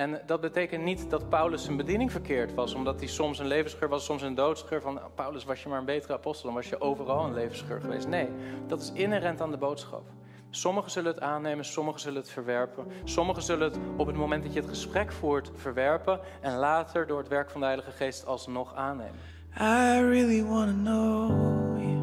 En 0.00 0.20
dat 0.26 0.40
betekent 0.40 0.84
niet 0.84 1.10
dat 1.10 1.28
Paulus 1.28 1.64
zijn 1.64 1.76
bediening 1.76 2.12
verkeerd 2.12 2.54
was, 2.54 2.74
omdat 2.74 2.98
hij 2.98 3.08
soms 3.08 3.38
een 3.38 3.46
levensgeur 3.46 3.88
was, 3.88 4.04
soms 4.04 4.22
een 4.22 4.34
doodsgeur. 4.34 4.80
Van 4.80 5.00
Paulus, 5.14 5.44
was 5.44 5.62
je 5.62 5.68
maar 5.68 5.78
een 5.78 5.84
betere 5.84 6.12
apostel, 6.12 6.44
dan 6.44 6.54
was 6.54 6.68
je 6.68 6.80
overal 6.80 7.24
een 7.24 7.34
levensgeur 7.34 7.80
geweest. 7.80 8.08
Nee, 8.08 8.28
dat 8.66 8.80
is 8.80 8.92
inherent 8.92 9.40
aan 9.40 9.50
de 9.50 9.56
boodschap. 9.56 10.02
Sommigen 10.50 10.90
zullen 10.90 11.12
het 11.12 11.20
aannemen, 11.20 11.64
sommigen 11.64 12.00
zullen 12.00 12.20
het 12.20 12.30
verwerpen. 12.30 12.86
Sommigen 13.04 13.42
zullen 13.42 13.68
het 13.68 13.78
op 13.96 14.06
het 14.06 14.16
moment 14.16 14.42
dat 14.42 14.52
je 14.52 14.60
het 14.60 14.68
gesprek 14.68 15.12
voert 15.12 15.50
verwerpen 15.54 16.20
en 16.40 16.56
later 16.56 17.06
door 17.06 17.18
het 17.18 17.28
werk 17.28 17.50
van 17.50 17.60
de 17.60 17.66
Heilige 17.66 17.90
Geest 17.90 18.26
alsnog 18.26 18.74
aannemen. 18.74 19.18
I 19.60 20.00
really 20.00 20.44
want 20.44 20.70
to 20.70 20.76
know 20.76 21.28
you. 21.78 21.98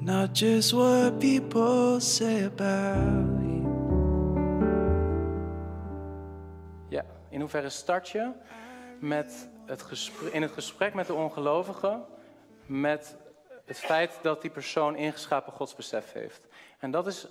Not 0.00 0.38
just 0.38 0.72
what 0.72 1.18
people 1.18 2.00
say 2.00 2.44
about 2.44 3.40
you. 3.42 3.49
In 7.40 7.46
hoeverre 7.46 7.70
start 7.70 8.08
je 8.08 8.30
met 8.98 9.48
het 9.66 10.10
in 10.30 10.42
het 10.42 10.52
gesprek 10.52 10.94
met 10.94 11.06
de 11.06 11.14
ongelovige 11.14 12.00
met 12.66 13.16
het 13.64 13.78
feit 13.78 14.18
dat 14.22 14.42
die 14.42 14.50
persoon 14.50 14.96
ingeschapen 14.96 15.52
godsbesef 15.52 16.12
heeft. 16.12 16.46
En 16.78 16.90
dat 16.90 17.06
is 17.06 17.26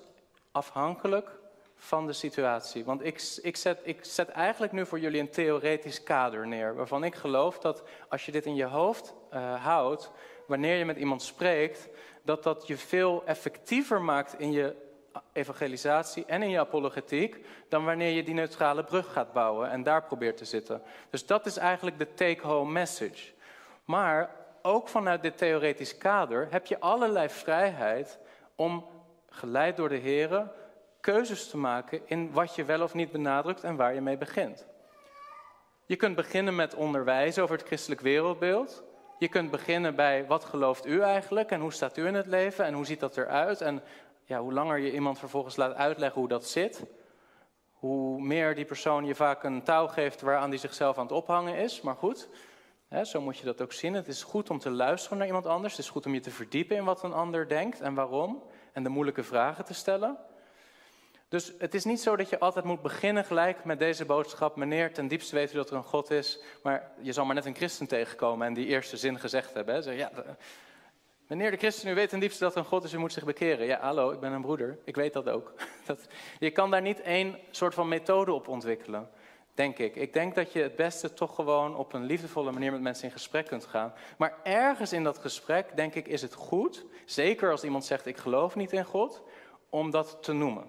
afhankelijk 0.51 1.29
van 1.75 2.07
de 2.07 2.13
situatie. 2.13 2.85
Want 2.85 3.05
ik, 3.05 3.37
ik, 3.41 3.55
zet, 3.55 3.79
ik 3.83 4.05
zet 4.05 4.29
eigenlijk 4.29 4.71
nu 4.71 4.85
voor 4.85 4.99
jullie 4.99 5.19
een 5.19 5.29
theoretisch 5.29 6.03
kader 6.03 6.47
neer. 6.47 6.75
Waarvan 6.75 7.03
ik 7.03 7.15
geloof 7.15 7.59
dat 7.59 7.83
als 8.07 8.25
je 8.25 8.31
dit 8.31 8.45
in 8.45 8.55
je 8.55 8.65
hoofd 8.65 9.13
uh, 9.33 9.63
houdt, 9.63 10.11
wanneer 10.47 10.77
je 10.77 10.85
met 10.85 10.97
iemand 10.97 11.21
spreekt, 11.21 11.89
dat 12.23 12.43
dat 12.43 12.67
je 12.67 12.77
veel 12.77 13.23
effectiever 13.25 14.01
maakt 14.01 14.39
in 14.39 14.51
je 14.51 14.75
evangelisatie 15.33 16.25
en 16.25 16.43
in 16.43 16.49
je 16.49 16.59
apologetiek, 16.59 17.45
dan 17.69 17.85
wanneer 17.85 18.11
je 18.11 18.23
die 18.23 18.33
neutrale 18.33 18.83
brug 18.83 19.11
gaat 19.11 19.33
bouwen 19.33 19.69
en 19.69 19.83
daar 19.83 20.03
probeert 20.03 20.38
te 20.38 20.45
zitten. 20.45 20.81
Dus 21.09 21.25
dat 21.25 21.45
is 21.45 21.57
eigenlijk 21.57 21.97
de 21.97 22.13
take-home 22.13 22.71
message. 22.71 23.31
Maar 23.85 24.35
ook 24.61 24.88
vanuit 24.88 25.21
dit 25.21 25.38
theoretisch 25.38 25.97
kader 25.97 26.47
heb 26.49 26.66
je 26.66 26.79
allerlei 26.79 27.29
vrijheid 27.29 28.19
om, 28.55 28.85
geleid 29.29 29.77
door 29.77 29.89
de 29.89 29.95
Heer, 29.95 30.52
keuzes 30.99 31.49
te 31.49 31.57
maken 31.57 32.01
in 32.05 32.31
wat 32.31 32.55
je 32.55 32.66
wel 32.66 32.81
of 32.81 32.94
niet 32.94 33.11
benadrukt 33.11 33.63
en 33.63 33.75
waar 33.75 33.94
je 33.94 34.01
mee 34.01 34.17
begint. 34.17 34.67
Je 35.85 35.95
kunt 35.95 36.16
beginnen 36.16 36.55
met 36.55 36.75
onderwijs 36.75 37.39
over 37.39 37.57
het 37.57 37.66
christelijk 37.66 38.01
wereldbeeld. 38.01 38.83
Je 39.19 39.27
kunt 39.27 39.51
beginnen 39.51 39.95
bij 39.95 40.25
wat 40.25 40.45
gelooft 40.45 40.85
u 40.85 41.01
eigenlijk 41.01 41.51
en 41.51 41.61
hoe 41.61 41.73
staat 41.73 41.97
u 41.97 42.07
in 42.07 42.13
het 42.13 42.25
leven 42.25 42.66
en 42.66 42.73
hoe 42.73 42.85
ziet 42.85 42.99
dat 42.99 43.17
eruit. 43.17 43.61
En 43.61 43.81
ja, 44.30 44.39
hoe 44.39 44.53
langer 44.53 44.77
je 44.77 44.94
iemand 44.94 45.19
vervolgens 45.19 45.55
laat 45.55 45.73
uitleggen 45.73 46.19
hoe 46.19 46.30
dat 46.30 46.45
zit, 46.45 46.83
hoe 47.72 48.22
meer 48.22 48.55
die 48.55 48.66
persoon 48.66 49.05
je 49.05 49.16
vaak 49.16 49.44
een 49.44 49.63
touw 49.63 49.88
geeft 49.88 50.22
waaraan 50.22 50.49
die 50.49 50.59
zichzelf 50.59 50.97
aan 50.97 51.03
het 51.03 51.11
ophangen 51.11 51.55
is. 51.55 51.81
Maar 51.81 51.95
goed, 51.95 52.30
hè, 52.88 53.05
zo 53.05 53.22
moet 53.22 53.38
je 53.38 53.45
dat 53.45 53.61
ook 53.61 53.73
zien. 53.73 53.94
Het 53.94 54.07
is 54.07 54.23
goed 54.23 54.50
om 54.50 54.59
te 54.59 54.69
luisteren 54.69 55.17
naar 55.17 55.27
iemand 55.27 55.45
anders. 55.45 55.75
Het 55.75 55.85
is 55.85 55.91
goed 55.91 56.05
om 56.05 56.13
je 56.13 56.19
te 56.19 56.31
verdiepen 56.31 56.75
in 56.75 56.83
wat 56.83 57.03
een 57.03 57.13
ander 57.13 57.47
denkt 57.47 57.81
en 57.81 57.94
waarom. 57.94 58.44
En 58.73 58.83
de 58.83 58.89
moeilijke 58.89 59.23
vragen 59.23 59.66
te 59.66 59.73
stellen. 59.73 60.17
Dus 61.30 61.53
het 61.57 61.73
is 61.73 61.83
niet 61.83 62.02
zo 62.02 62.16
dat 62.16 62.30
je 62.30 62.39
altijd 62.39 62.66
moet 62.66 62.81
beginnen 62.81 63.25
gelijk 63.25 63.66
met 63.66 63.80
deze 63.80 64.05
boodschap. 64.05 64.55
Meneer, 64.55 64.94
ten 64.94 65.07
diepste 65.07 65.35
weet 65.35 65.53
u 65.53 65.55
dat 65.55 65.69
er 65.69 65.75
een 65.75 65.83
God 65.83 66.11
is. 66.11 66.41
Maar 66.63 66.91
je 67.02 67.13
zal 67.13 67.25
maar 67.25 67.35
net 67.35 67.45
een 67.45 67.55
christen 67.55 67.88
tegenkomen 67.88 68.47
en 68.47 68.53
die 68.53 68.66
eerste 68.66 68.97
zin 68.97 69.19
gezegd 69.19 69.53
hebben. 69.53 69.83
Zeg, 69.83 69.95
ja, 69.95 70.11
meneer 71.30 71.52
de 71.52 71.58
christen, 71.58 71.89
u 71.89 71.95
weet 71.95 72.09
ten 72.09 72.19
diepste 72.19 72.44
dat 72.44 72.55
een 72.55 72.66
God 72.66 72.83
is, 72.83 72.94
u 72.94 72.97
moet 72.97 73.13
zich 73.13 73.23
bekeren. 73.23 73.66
Ja, 73.66 73.80
hallo, 73.80 74.11
ik 74.11 74.19
ben 74.19 74.31
een 74.31 74.41
broeder. 74.41 74.80
Ik 74.83 74.95
weet 74.95 75.13
dat 75.13 75.30
ook. 75.30 75.53
Dat, 75.85 76.08
je 76.39 76.52
kan 76.52 76.72
daar 76.72 76.81
niet 76.81 77.02
één 77.02 77.38
soort 77.52 77.73
van 77.73 77.88
methode 77.88 78.33
op 78.33 78.47
ontwikkelen. 78.47 79.09
Denk 79.53 79.77
ik. 79.77 79.95
Ik 79.95 80.13
denk 80.13 80.35
dat 80.35 80.53
je 80.53 80.61
het 80.61 80.75
beste 80.75 81.13
toch 81.13 81.35
gewoon 81.35 81.75
op 81.75 81.94
een 81.94 82.03
liefdevolle 82.03 82.52
manier 82.52 82.72
met 82.72 82.81
mensen 82.81 83.05
in 83.05 83.11
gesprek 83.11 83.45
kunt 83.45 83.66
gaan. 83.66 83.94
Maar 84.17 84.38
ergens 84.44 84.94
in 84.94 85.03
dat 85.03 85.17
gesprek, 85.17 85.75
denk 85.75 85.95
ik, 85.95 86.07
is 86.07 86.22
het 86.22 86.34
goed, 86.34 86.85
zeker 87.06 87.51
als 87.51 87.63
iemand 87.63 87.85
zegt: 87.85 88.06
Ik 88.06 88.17
geloof 88.17 88.56
niet 88.56 88.72
in 88.72 88.85
God, 88.85 89.22
om 89.69 89.91
dat 89.91 90.17
te 90.22 90.34
noemen. 90.34 90.66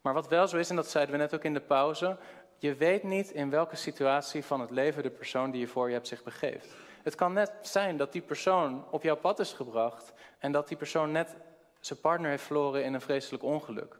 Maar 0.00 0.14
wat 0.14 0.28
wel 0.28 0.48
zo 0.48 0.56
is, 0.56 0.70
en 0.70 0.76
dat 0.76 0.90
zeiden 0.90 1.14
we 1.14 1.20
net 1.20 1.34
ook 1.34 1.44
in 1.44 1.54
de 1.54 1.60
pauze, 1.60 2.18
je 2.58 2.74
weet 2.74 3.02
niet 3.02 3.30
in 3.30 3.50
welke 3.50 3.76
situatie 3.76 4.44
van 4.44 4.60
het 4.60 4.70
leven 4.70 5.02
de 5.02 5.10
persoon 5.10 5.50
die 5.50 5.60
je 5.60 5.66
voor 5.66 5.88
je 5.88 5.94
hebt 5.94 6.08
zich 6.08 6.22
begeeft. 6.22 6.85
Het 7.06 7.14
kan 7.14 7.32
net 7.32 7.52
zijn 7.60 7.96
dat 7.96 8.12
die 8.12 8.22
persoon 8.22 8.84
op 8.90 9.02
jouw 9.02 9.16
pad 9.16 9.38
is 9.38 9.52
gebracht 9.52 10.12
en 10.38 10.52
dat 10.52 10.68
die 10.68 10.76
persoon 10.76 11.12
net 11.12 11.36
zijn 11.80 12.00
partner 12.00 12.30
heeft 12.30 12.42
verloren 12.42 12.84
in 12.84 12.94
een 12.94 13.00
vreselijk 13.00 13.42
ongeluk. 13.42 13.98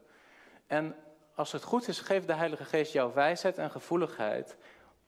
En 0.66 0.94
als 1.34 1.52
het 1.52 1.62
goed 1.62 1.88
is, 1.88 2.00
geeft 2.00 2.26
de 2.26 2.34
Heilige 2.34 2.64
Geest 2.64 2.92
jou 2.92 3.14
wijsheid 3.14 3.58
en 3.58 3.70
gevoeligheid 3.70 4.56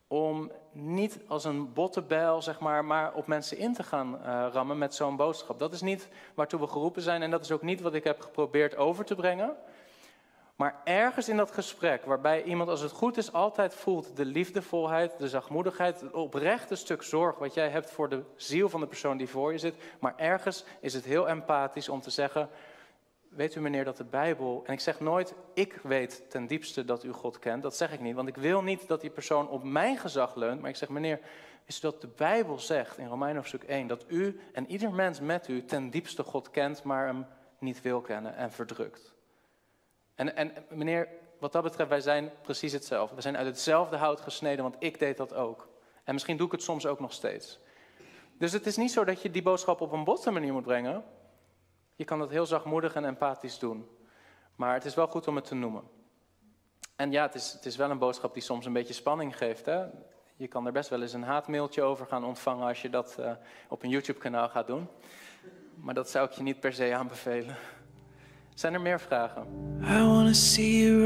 om 0.07 0.53
niet 0.73 1.21
als 1.27 1.45
een 1.45 1.73
bottenbijl, 1.73 2.43
zeg 2.43 2.61
maar, 2.61 2.85
maar 2.85 3.15
op 3.15 3.27
mensen 3.27 3.57
in 3.57 3.75
te 3.75 3.83
gaan 3.83 4.15
uh, 4.15 4.47
rammen 4.53 4.79
met 4.79 4.95
zo'n 4.95 5.17
boodschap. 5.17 5.59
Dat 5.59 5.73
is 5.73 5.81
niet 5.81 6.09
waartoe 6.35 6.61
we 6.61 6.67
geroepen 6.67 7.03
zijn 7.03 7.23
en 7.23 7.31
dat 7.31 7.45
is 7.45 7.53
ook 7.53 7.63
niet 7.63 7.81
wat 7.81 7.95
ik 7.95 8.05
heb 8.05 8.21
geprobeerd 8.21 8.77
over 8.77 9.05
te 9.05 9.15
brengen. 9.15 9.57
Maar 10.59 10.81
ergens 10.85 11.29
in 11.29 11.37
dat 11.37 11.51
gesprek, 11.51 12.05
waarbij 12.05 12.43
iemand 12.43 12.71
als 12.71 12.81
het 12.81 12.93
goed 12.93 13.17
is 13.17 13.33
altijd 13.33 13.75
voelt 13.75 14.17
de 14.17 14.25
liefdevolheid, 14.25 15.19
de 15.19 15.29
zachtmoedigheid, 15.29 16.01
het 16.01 16.13
oprechte 16.13 16.75
stuk 16.75 17.03
zorg 17.03 17.39
wat 17.39 17.55
jij 17.55 17.69
hebt 17.69 17.91
voor 17.91 18.09
de 18.09 18.23
ziel 18.37 18.69
van 18.69 18.81
de 18.81 18.87
persoon 18.87 19.17
die 19.17 19.29
voor 19.29 19.53
je 19.53 19.59
zit. 19.59 19.75
Maar 20.01 20.17
ergens 20.17 20.65
is 20.81 20.95
het 20.95 21.05
heel 21.05 21.29
empathisch 21.29 21.89
om 21.89 22.01
te 22.01 22.11
zeggen, 22.11 22.49
weet 23.29 23.55
u 23.55 23.61
meneer 23.61 23.85
dat 23.85 23.97
de 23.97 24.05
Bijbel, 24.05 24.63
en 24.67 24.73
ik 24.73 24.81
zeg 24.81 25.01
nooit, 25.01 25.35
ik 25.55 25.81
weet 25.83 26.31
ten 26.31 26.47
diepste 26.47 26.85
dat 26.85 27.05
u 27.05 27.13
God 27.13 27.39
kent, 27.39 27.63
dat 27.63 27.77
zeg 27.77 27.93
ik 27.93 28.01
niet, 28.01 28.15
want 28.15 28.29
ik 28.29 28.37
wil 28.37 28.63
niet 28.63 28.89
dat 28.89 29.01
die 29.01 29.11
persoon 29.11 29.49
op 29.49 29.65
mijn 29.65 29.97
gezag 29.97 30.35
leunt, 30.35 30.61
maar 30.61 30.71
ik 30.71 30.77
zeg 30.77 30.89
meneer, 30.89 31.21
is 31.65 31.81
dat 31.81 32.01
de 32.01 32.09
Bijbel 32.17 32.59
zegt 32.59 32.99
in 32.99 33.07
Romein 33.07 33.37
hoofdstuk 33.37 33.63
1, 33.63 33.87
dat 33.87 34.05
u 34.09 34.41
en 34.53 34.71
ieder 34.71 34.93
mens 34.93 35.21
met 35.21 35.49
u 35.49 35.65
ten 35.65 35.91
diepste 35.91 36.23
God 36.23 36.51
kent, 36.51 36.83
maar 36.83 37.07
hem 37.07 37.27
niet 37.59 37.83
wil 37.83 38.01
kennen 38.01 38.37
en 38.37 38.53
verdrukt. 38.53 39.17
En, 40.19 40.37
en 40.37 40.53
meneer, 40.69 41.09
wat 41.39 41.53
dat 41.53 41.63
betreft, 41.63 41.89
wij 41.89 42.01
zijn 42.01 42.31
precies 42.43 42.73
hetzelfde. 42.73 43.15
We 43.15 43.21
zijn 43.21 43.37
uit 43.37 43.47
hetzelfde 43.47 43.97
hout 43.97 44.21
gesneden, 44.21 44.63
want 44.63 44.77
ik 44.79 44.99
deed 44.99 45.17
dat 45.17 45.35
ook. 45.35 45.69
En 46.05 46.13
misschien 46.13 46.37
doe 46.37 46.47
ik 46.47 46.53
het 46.53 46.63
soms 46.63 46.87
ook 46.87 47.01
nog 47.01 47.13
steeds. 47.13 47.59
Dus 48.39 48.53
het 48.53 48.67
is 48.67 48.77
niet 48.77 48.91
zo 48.91 49.05
dat 49.05 49.23
je 49.23 49.31
die 49.31 49.43
boodschap 49.43 49.81
op 49.81 49.93
een 49.93 50.05
botte 50.05 50.31
manier 50.31 50.53
moet 50.53 50.63
brengen. 50.63 51.05
Je 51.95 52.05
kan 52.05 52.19
dat 52.19 52.31
heel 52.31 52.47
zachtmoedig 52.47 52.95
en 52.95 53.05
empathisch 53.05 53.59
doen. 53.59 53.89
Maar 54.57 54.75
het 54.75 54.85
is 54.85 54.95
wel 54.95 55.07
goed 55.07 55.29
om 55.29 55.37
het 55.37 55.45
te 55.45 55.55
noemen. 55.55 55.83
En 56.97 57.13
ja, 57.13 57.23
het 57.23 57.35
is, 57.35 57.53
het 57.53 57.67
is 57.67 57.77
wel 57.77 57.91
een 57.91 57.99
boodschap 57.99 58.35
die 58.35 58.43
soms 58.43 58.67
een 58.67 58.73
beetje 58.73 58.95
spanning 58.95 59.37
geeft. 59.37 59.67
Hè? 59.67 59.85
Je 60.37 60.49
kan 60.49 60.67
er 60.67 60.73
best 60.73 60.89
wel 60.89 61.03
eens 61.03 61.13
een 61.13 61.23
haatmailtje 61.23 61.83
over 61.83 62.07
gaan 62.07 62.25
ontvangen 62.25 62.67
als 62.67 62.83
je 62.83 62.91
dat 62.91 63.17
uh, 63.21 63.33
op 63.69 63.83
een 63.83 63.91
YouTube-kanaal 63.91 64.49
gaat 64.49 64.67
doen. 64.67 64.89
Maar 65.75 65.95
dat 65.95 66.11
zou 66.11 66.27
ik 66.27 66.33
je 66.33 66.43
niet 66.43 66.61
per 66.61 66.73
se 66.73 66.95
aanbevelen. 66.95 67.57
Zijn 68.59 68.75
er 68.75 68.81
meer 68.81 69.01
vragen? 69.01 69.47
I 69.83 70.03
wanna 70.03 70.33
see 70.33 70.83
you. 70.83 71.03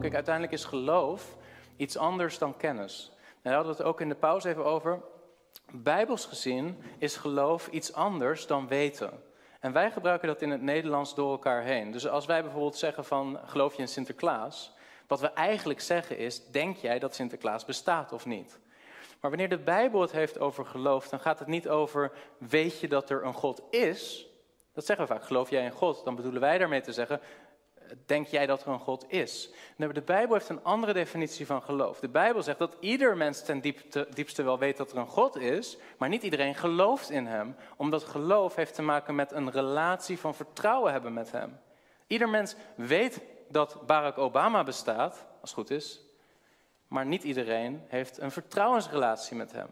Kijk, 0.00 0.14
uiteindelijk 0.14 0.52
is 0.52 0.64
geloof 0.64 1.36
iets 1.76 1.96
anders 1.96 2.38
dan 2.38 2.56
kennis. 2.56 3.12
En 3.16 3.38
daar 3.42 3.54
hadden 3.54 3.72
we 3.72 3.78
het 3.78 3.88
ook 3.88 4.00
in 4.00 4.08
de 4.08 4.14
pauze 4.14 4.48
even 4.48 4.64
over. 4.64 5.02
Bijbels 5.72 6.26
gezien 6.26 6.82
is 6.98 7.16
geloof 7.16 7.68
iets 7.68 7.92
anders 7.92 8.46
dan 8.46 8.68
weten. 8.68 9.10
En 9.60 9.72
wij 9.72 9.90
gebruiken 9.90 10.28
dat 10.28 10.42
in 10.42 10.50
het 10.50 10.62
Nederlands 10.62 11.14
door 11.14 11.30
elkaar 11.30 11.62
heen. 11.62 11.90
Dus 11.90 12.08
als 12.08 12.26
wij 12.26 12.42
bijvoorbeeld 12.42 12.76
zeggen 12.76 13.04
van 13.04 13.40
geloof 13.44 13.74
je 13.74 13.82
in 13.82 13.88
Sinterklaas, 13.88 14.72
wat 15.06 15.20
we 15.20 15.32
eigenlijk 15.32 15.80
zeggen 15.80 16.18
is, 16.18 16.46
denk 16.46 16.76
jij 16.76 16.98
dat 16.98 17.14
Sinterklaas 17.14 17.64
bestaat 17.64 18.12
of 18.12 18.26
niet? 18.26 18.58
Maar 19.20 19.30
wanneer 19.30 19.48
de 19.48 19.58
Bijbel 19.58 20.00
het 20.00 20.12
heeft 20.12 20.38
over 20.38 20.66
geloof, 20.66 21.08
dan 21.08 21.20
gaat 21.20 21.38
het 21.38 21.48
niet 21.48 21.68
over 21.68 22.12
weet 22.38 22.80
je 22.80 22.88
dat 22.88 23.10
er 23.10 23.24
een 23.24 23.34
God 23.34 23.62
is. 23.70 24.28
Dat 24.72 24.86
zeggen 24.86 25.06
we 25.06 25.12
vaak, 25.12 25.24
geloof 25.24 25.50
jij 25.50 25.64
in 25.64 25.70
God? 25.70 26.04
Dan 26.04 26.14
bedoelen 26.14 26.40
wij 26.40 26.58
daarmee 26.58 26.80
te 26.80 26.92
zeggen, 26.92 27.20
denk 28.06 28.26
jij 28.26 28.46
dat 28.46 28.62
er 28.62 28.68
een 28.68 28.78
God 28.78 29.04
is? 29.08 29.50
de 29.76 30.02
Bijbel 30.04 30.34
heeft 30.34 30.48
een 30.48 30.64
andere 30.64 30.92
definitie 30.92 31.46
van 31.46 31.62
geloof. 31.62 32.00
De 32.00 32.08
Bijbel 32.08 32.42
zegt 32.42 32.58
dat 32.58 32.76
ieder 32.80 33.16
mens 33.16 33.42
ten 33.42 33.60
diepste 34.14 34.42
wel 34.42 34.58
weet 34.58 34.76
dat 34.76 34.92
er 34.92 34.98
een 34.98 35.06
God 35.06 35.36
is, 35.36 35.78
maar 35.98 36.08
niet 36.08 36.22
iedereen 36.22 36.54
gelooft 36.54 37.10
in 37.10 37.26
Hem, 37.26 37.56
omdat 37.76 38.04
geloof 38.04 38.54
heeft 38.54 38.74
te 38.74 38.82
maken 38.82 39.14
met 39.14 39.32
een 39.32 39.50
relatie 39.50 40.18
van 40.18 40.34
vertrouwen 40.34 40.92
hebben 40.92 41.12
met 41.12 41.30
Hem. 41.32 41.58
Ieder 42.06 42.28
mens 42.28 42.54
weet 42.74 43.20
dat 43.48 43.86
Barack 43.86 44.18
Obama 44.18 44.64
bestaat, 44.64 45.26
als 45.40 45.50
het 45.50 45.58
goed 45.58 45.70
is, 45.70 46.00
maar 46.90 47.06
niet 47.06 47.22
iedereen 47.22 47.82
heeft 47.88 48.20
een 48.20 48.30
vertrouwensrelatie 48.30 49.36
met 49.36 49.52
Hem. 49.52 49.68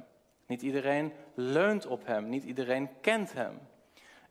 Niet 0.47 0.63
iedereen 0.63 1.13
leunt 1.35 1.87
op 1.87 2.07
Hem, 2.07 2.29
niet 2.29 2.45
iedereen 2.45 2.89
kent 3.01 3.33
Hem. 3.33 3.59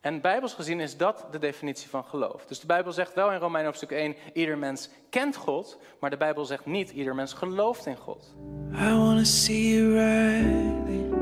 En 0.02 0.22
bijbels 0.22 0.54
gezien 0.54 0.80
is 0.80 0.98
dat 0.98 1.28
de 1.32 1.40
definitie 1.40 1.90
van 1.90 2.04
geloof. 2.04 2.46
Dus 2.46 2.60
de 2.60 2.68
Bijbel 2.68 2.92
zegt 2.92 3.14
wel 3.14 3.32
in 3.32 3.40
Romein 3.40 3.66
hoofdstuk 3.66 3.92
1, 3.92 4.16
ieder 4.34 4.58
mens 4.58 4.90
kent 5.10 5.36
God, 5.36 5.80
maar 6.00 6.10
de 6.10 6.18
Bijbel 6.18 6.46
zegt 6.46 6.66
niet, 6.66 6.90
ieder 6.90 7.16
mens 7.16 7.34
gelooft 7.34 7.86
in 7.86 7.98
God. 7.98 8.36
I 8.72 8.94
wanna 8.94 9.24
see 9.24 9.74
you 9.74 9.94
right. 9.94 11.16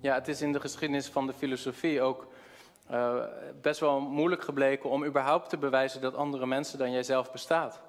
Ja, 0.00 0.14
het 0.14 0.28
is 0.28 0.42
in 0.42 0.52
de 0.52 0.60
geschiedenis 0.60 1.06
van 1.06 1.26
de 1.26 1.32
filosofie 1.32 2.02
ook 2.02 2.26
eh, 2.86 3.24
best 3.60 3.80
wel 3.80 4.00
moeilijk 4.00 4.42
gebleken 4.42 4.90
om 4.90 5.04
überhaupt 5.04 5.48
te 5.48 5.56
bewijzen 5.56 6.00
dat 6.00 6.14
andere 6.14 6.46
mensen 6.46 6.78
dan 6.78 6.92
jijzelf 6.92 7.32
bestaat. 7.32 7.80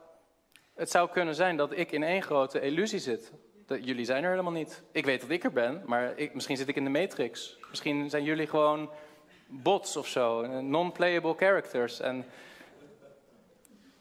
Het 0.79 0.89
zou 0.89 1.09
kunnen 1.09 1.35
zijn 1.35 1.57
dat 1.57 1.77
ik 1.77 1.91
in 1.91 2.03
één 2.03 2.21
grote 2.21 2.59
illusie 2.61 2.99
zit. 2.99 3.31
Dat, 3.65 3.85
jullie 3.85 4.05
zijn 4.05 4.23
er 4.23 4.29
helemaal 4.29 4.51
niet. 4.51 4.83
Ik 4.91 5.05
weet 5.05 5.21
dat 5.21 5.29
ik 5.29 5.43
er 5.43 5.51
ben, 5.51 5.81
maar 5.85 6.17
ik, 6.17 6.33
misschien 6.33 6.57
zit 6.57 6.67
ik 6.67 6.75
in 6.75 6.83
de 6.83 6.89
Matrix. 6.89 7.57
Misschien 7.69 8.09
zijn 8.09 8.23
jullie 8.23 8.47
gewoon 8.47 8.89
bots 9.47 9.97
of 9.97 10.07
zo, 10.07 10.47
non-playable 10.61 11.33
characters. 11.37 11.99
En 11.99 12.25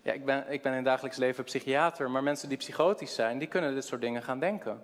ja, 0.02 0.12
ik, 0.12 0.24
ben, 0.24 0.52
ik 0.52 0.62
ben 0.62 0.70
in 0.70 0.76
het 0.78 0.86
dagelijks 0.86 1.16
leven 1.16 1.44
psychiater, 1.44 2.10
maar 2.10 2.22
mensen 2.22 2.48
die 2.48 2.58
psychotisch 2.58 3.14
zijn, 3.14 3.38
die 3.38 3.48
kunnen 3.48 3.74
dit 3.74 3.84
soort 3.84 4.00
dingen 4.00 4.22
gaan 4.22 4.38
denken. 4.38 4.82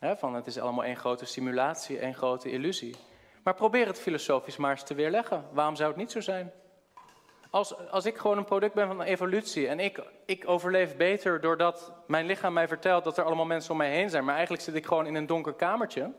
van 0.00 0.34
het 0.34 0.46
is 0.46 0.58
allemaal 0.58 0.84
één 0.84 0.96
grote 0.96 1.24
simulatie, 1.24 1.98
één 1.98 2.14
grote 2.14 2.50
illusie. 2.50 2.96
Maar 3.42 3.54
probeer 3.54 3.86
het 3.86 4.00
filosofisch 4.00 4.56
maar 4.56 4.70
eens 4.70 4.84
te 4.84 4.94
weerleggen. 4.94 5.44
Waarom 5.52 5.76
zou 5.76 5.88
het 5.88 5.98
niet 5.98 6.10
zo 6.10 6.20
zijn? 6.20 6.52
Als, 7.50 7.88
als 7.88 8.04
ik 8.04 8.16
gewoon 8.16 8.38
een 8.38 8.44
product 8.44 8.74
ben 8.74 8.86
van 8.86 9.02
evolutie 9.02 9.68
en 9.68 9.80
ik, 9.80 10.02
ik 10.26 10.48
overleef 10.48 10.96
beter 10.96 11.40
doordat 11.40 11.92
mijn 12.06 12.26
lichaam 12.26 12.52
mij 12.52 12.68
vertelt 12.68 13.04
dat 13.04 13.18
er 13.18 13.24
allemaal 13.24 13.44
mensen 13.44 13.70
om 13.70 13.76
mij 13.76 13.90
heen 13.90 14.10
zijn, 14.10 14.24
maar 14.24 14.34
eigenlijk 14.34 14.62
zit 14.62 14.74
ik 14.74 14.86
gewoon 14.86 15.06
in 15.06 15.14
een 15.14 15.26
donker 15.26 15.54
kamertje. 15.54 16.12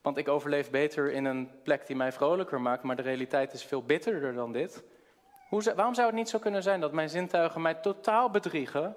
Want 0.00 0.16
ik 0.16 0.28
overleef 0.28 0.70
beter 0.70 1.12
in 1.12 1.24
een 1.24 1.50
plek 1.62 1.86
die 1.86 1.96
mij 1.96 2.12
vrolijker 2.12 2.60
maakt, 2.60 2.82
maar 2.82 2.96
de 2.96 3.02
realiteit 3.02 3.52
is 3.52 3.64
veel 3.64 3.82
bitterder 3.82 4.34
dan 4.34 4.52
dit. 4.52 4.84
Hoe, 5.48 5.74
waarom 5.74 5.94
zou 5.94 6.06
het 6.06 6.16
niet 6.16 6.28
zo 6.28 6.38
kunnen 6.38 6.62
zijn 6.62 6.80
dat 6.80 6.92
mijn 6.92 7.08
zintuigen 7.08 7.62
mij 7.62 7.74
totaal 7.74 8.30
bedriegen, 8.30 8.96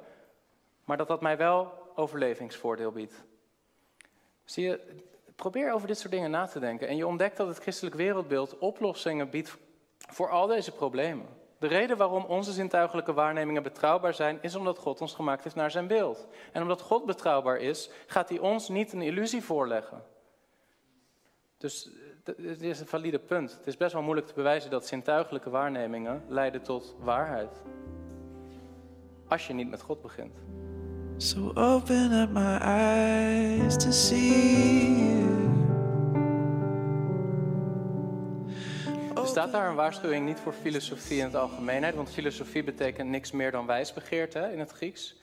maar 0.86 0.98
dat 0.98 1.08
dat 1.08 1.22
mij 1.22 1.38
wel 1.38 1.92
overlevingsvoordeel 1.96 2.92
biedt? 2.92 3.24
Zie 4.44 4.64
je, 4.64 4.80
probeer 5.36 5.74
over 5.74 5.88
dit 5.88 5.98
soort 5.98 6.12
dingen 6.12 6.32
na 6.32 6.46
te 6.46 6.60
denken 6.60 6.88
en 6.88 6.96
je 6.96 7.08
ontdekt 7.08 7.38
dat 7.38 7.48
het 7.48 7.58
christelijk 7.58 7.96
wereldbeeld 7.96 8.58
oplossingen 8.58 9.30
biedt 9.30 9.58
voor 10.10 10.30
al 10.30 10.48
deze 10.48 10.72
problemen. 10.72 11.26
De 11.60 11.68
reden 11.68 11.98
waarom 11.98 12.24
onze 12.26 12.52
zintuigelijke 12.52 13.14
waarnemingen 13.14 13.64
betrouwbaar 13.64 14.14
zijn, 14.14 14.38
is 14.42 14.56
omdat 14.56 14.78
God 14.78 15.02
ons 15.02 15.14
gemaakt 15.14 15.44
heeft 15.44 15.56
naar 15.56 15.72
zijn 15.72 15.88
beeld. 15.88 16.28
En 16.52 16.62
omdat 16.62 16.82
God 16.82 17.06
betrouwbaar 17.06 17.58
is, 17.58 17.90
gaat 18.08 18.30
hij 18.30 18.40
ons 18.40 18.70
niet 18.70 18.94
een 18.94 19.02
illusie 19.02 19.44
voorleggen. 19.44 20.04
Dus 21.58 21.90
het 22.24 22.62
is 22.62 22.80
een 22.80 22.88
valide 22.88 23.20
punt. 23.20 23.52
Het 23.52 23.68
is 23.68 23.78
best 23.78 23.94
wel 23.94 24.02
moeilijk 24.02 24.28
te 24.28 24.34
bewijzen 24.34 24.70
dat 24.70 24.88
zintuigelijke 24.88 25.50
waarnemingen 25.50 26.24
leiden 26.28 26.62
tot 26.62 26.96
waarheid. 27.00 27.62
Als 29.28 29.48
je 29.48 29.54
niet 29.54 29.70
met 29.70 29.82
God 29.82 30.02
begint. 30.02 30.36
So 31.18 31.52
open 31.54 32.12
up 32.12 32.30
my 32.30 32.58
eyes 32.58 33.78
to 33.78 33.92
see 33.92 35.31
Er 35.31 35.31
staat 39.42 39.54
daar 39.54 39.70
een 39.70 39.76
waarschuwing 39.76 40.26
niet 40.26 40.40
voor 40.40 40.54
filosofie 40.54 41.18
in 41.18 41.24
het 41.24 41.36
algemeenheid, 41.36 41.96
want 41.96 42.12
filosofie 42.12 42.64
betekent 42.64 43.10
niks 43.10 43.32
meer 43.32 43.52
dan 43.52 43.66
wijsbegeerte 43.66 44.40
in 44.40 44.60
het 44.60 44.72
Grieks. 44.72 45.16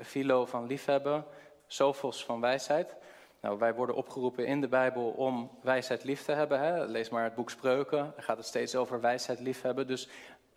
Philo 0.00 0.46
van 0.46 0.66
liefhebben, 0.66 1.24
sophos 1.66 2.24
van 2.24 2.40
wijsheid. 2.40 2.96
Nou, 3.40 3.58
wij 3.58 3.74
worden 3.74 3.96
opgeroepen 3.96 4.46
in 4.46 4.60
de 4.60 4.68
Bijbel 4.68 5.10
om 5.10 5.50
wijsheid 5.62 6.04
lief 6.04 6.22
te 6.22 6.32
hebben. 6.32 6.60
Hè? 6.60 6.84
Lees 6.84 7.08
maar 7.08 7.24
het 7.24 7.34
boek 7.34 7.50
Spreuken, 7.50 8.12
daar 8.14 8.24
gaat 8.24 8.36
het 8.36 8.46
steeds 8.46 8.76
over 8.76 9.00
wijsheid 9.00 9.40
lief 9.40 9.62
hebben. 9.62 9.86
Dus 9.86 10.08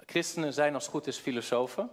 christenen 0.05 0.53
zijn 0.53 0.73
als 0.73 0.87
goed 0.87 1.07
is 1.07 1.17
filosofen. 1.17 1.89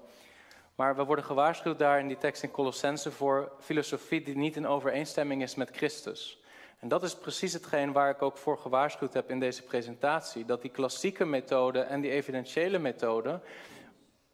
Maar 0.74 0.96
we 0.96 1.04
worden 1.04 1.24
gewaarschuwd 1.24 1.78
daar 1.78 2.00
in 2.00 2.08
die 2.08 2.18
tekst 2.18 2.42
in 2.42 2.50
Colossense 2.50 3.10
voor 3.10 3.52
filosofie 3.58 4.22
die 4.22 4.36
niet 4.36 4.56
in 4.56 4.66
overeenstemming 4.66 5.42
is 5.42 5.54
met 5.54 5.70
Christus. 5.76 6.39
En 6.80 6.88
dat 6.88 7.02
is 7.02 7.14
precies 7.14 7.52
hetgeen 7.52 7.92
waar 7.92 8.10
ik 8.10 8.22
ook 8.22 8.36
voor 8.36 8.58
gewaarschuwd 8.58 9.14
heb 9.14 9.30
in 9.30 9.40
deze 9.40 9.62
presentatie. 9.62 10.44
Dat 10.44 10.62
die 10.62 10.70
klassieke 10.70 11.24
methode 11.24 11.80
en 11.80 12.00
die 12.00 12.10
evidentiële 12.10 12.78
methode 12.78 13.40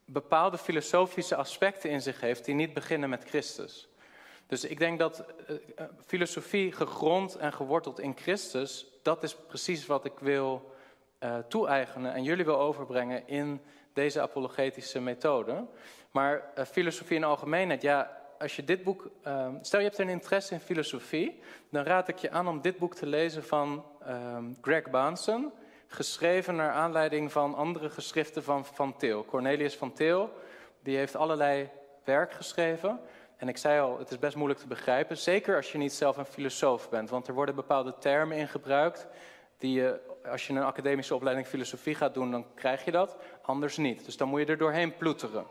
bepaalde 0.06 0.58
filosofische 0.58 1.36
aspecten 1.36 1.90
in 1.90 2.02
zich 2.02 2.20
heeft 2.20 2.44
die 2.44 2.54
niet 2.54 2.74
beginnen 2.74 3.08
met 3.08 3.24
Christus. 3.24 3.88
Dus 4.46 4.64
ik 4.64 4.78
denk 4.78 4.98
dat 4.98 5.24
uh, 5.50 5.56
filosofie 6.06 6.72
gegrond 6.72 7.36
en 7.36 7.52
geworteld 7.52 8.00
in 8.00 8.16
Christus, 8.16 8.86
dat 9.02 9.22
is 9.22 9.34
precies 9.34 9.86
wat 9.86 10.04
ik 10.04 10.18
wil 10.18 10.74
uh, 11.20 11.38
toe-eigenen 11.48 12.14
en 12.14 12.22
jullie 12.22 12.44
wil 12.44 12.58
overbrengen 12.58 13.28
in 13.28 13.60
deze 13.92 14.20
apologetische 14.20 15.00
methode. 15.00 15.66
Maar 16.10 16.50
filosofie 16.70 17.16
in 17.16 17.24
algemeenheid, 17.24 17.82
ja, 17.82 18.25
als 18.38 18.56
je 18.56 18.64
dit 18.64 18.82
boek, 18.82 19.10
uh, 19.26 19.48
stel 19.60 19.80
je 19.80 19.86
hebt 19.86 19.98
een 19.98 20.08
interesse 20.08 20.54
in 20.54 20.60
filosofie, 20.60 21.40
dan 21.70 21.84
raad 21.84 22.08
ik 22.08 22.18
je 22.18 22.30
aan 22.30 22.48
om 22.48 22.60
dit 22.60 22.78
boek 22.78 22.94
te 22.94 23.06
lezen 23.06 23.44
van 23.44 23.84
uh, 24.08 24.36
Greg 24.60 24.90
Bahnsen, 24.90 25.52
geschreven 25.86 26.56
naar 26.56 26.72
aanleiding 26.72 27.32
van 27.32 27.54
andere 27.54 27.90
geschriften 27.90 28.42
van 28.42 28.64
Van 28.64 28.96
Til. 28.96 29.24
Cornelius 29.24 29.76
van 29.76 29.92
Til, 29.92 30.30
die 30.82 30.96
heeft 30.96 31.16
allerlei 31.16 31.70
werk 32.04 32.32
geschreven. 32.32 33.00
En 33.36 33.48
ik 33.48 33.56
zei 33.56 33.80
al, 33.80 33.98
het 33.98 34.10
is 34.10 34.18
best 34.18 34.36
moeilijk 34.36 34.60
te 34.60 34.66
begrijpen, 34.66 35.16
zeker 35.16 35.56
als 35.56 35.72
je 35.72 35.78
niet 35.78 35.92
zelf 35.92 36.16
een 36.16 36.24
filosoof 36.24 36.88
bent. 36.88 37.10
Want 37.10 37.28
er 37.28 37.34
worden 37.34 37.54
bepaalde 37.54 37.94
termen 37.98 38.36
in 38.36 38.48
gebruikt 38.48 39.06
die 39.58 39.72
je, 39.72 40.00
als 40.30 40.46
je 40.46 40.52
een 40.52 40.62
academische 40.62 41.14
opleiding 41.14 41.46
filosofie 41.46 41.94
gaat 41.94 42.14
doen, 42.14 42.30
dan 42.30 42.46
krijg 42.54 42.84
je 42.84 42.90
dat, 42.90 43.16
anders 43.42 43.76
niet. 43.76 44.04
Dus 44.04 44.16
dan 44.16 44.28
moet 44.28 44.40
je 44.40 44.46
er 44.46 44.58
doorheen 44.58 44.96
ploeteren. 44.96 45.46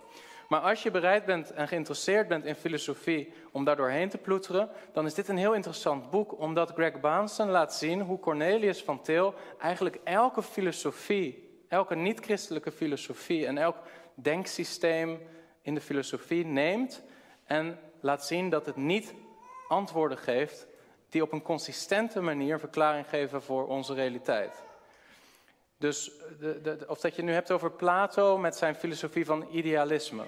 Maar 0.47 0.59
als 0.59 0.83
je 0.83 0.92
bereid 0.92 1.25
bent 1.25 1.51
en 1.51 1.68
geïnteresseerd 1.68 2.27
bent 2.27 2.45
in 2.45 2.56
filosofie 2.56 3.33
om 3.51 3.63
daar 3.63 3.75
doorheen 3.75 4.09
te 4.09 4.18
ploeteren, 4.18 4.69
dan 4.94 5.06
is 5.06 5.13
dit 5.13 5.27
een 5.27 5.38
heel 5.38 5.53
interessant 5.53 6.09
boek, 6.09 6.39
omdat 6.39 6.71
Greg 6.71 7.00
Bahnsen 7.00 7.50
laat 7.50 7.74
zien 7.74 8.01
hoe 8.01 8.19
Cornelius 8.19 8.83
van 8.83 9.01
Til 9.01 9.33
eigenlijk 9.59 10.00
elke 10.03 10.42
filosofie, 10.42 11.59
elke 11.68 11.95
niet-christelijke 11.95 12.71
filosofie 12.71 13.45
en 13.45 13.57
elk 13.57 13.77
denksysteem 14.15 15.19
in 15.62 15.74
de 15.74 15.81
filosofie 15.81 16.45
neemt 16.45 17.03
en 17.45 17.80
laat 18.00 18.25
zien 18.25 18.50
dat 18.50 18.65
het 18.65 18.75
niet 18.75 19.13
antwoorden 19.68 20.18
geeft 20.18 20.68
die 21.09 21.21
op 21.21 21.31
een 21.31 21.42
consistente 21.42 22.21
manier 22.21 22.59
verklaring 22.59 23.09
geven 23.09 23.42
voor 23.42 23.68
onze 23.68 23.94
realiteit. 23.94 24.63
Dus 25.77 26.12
de, 26.39 26.62
de, 26.62 26.86
of 26.88 27.00
dat 27.00 27.16
je 27.16 27.24
nu 27.24 27.31
hebt 27.31 27.51
over 27.51 27.72
Plato 27.72 28.38
met 28.38 28.56
zijn 28.56 28.75
filosofie 28.75 29.25
van 29.25 29.48
idealisme. 29.51 30.24